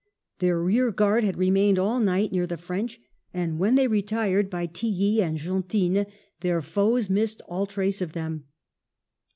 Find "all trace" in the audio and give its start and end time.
7.47-8.01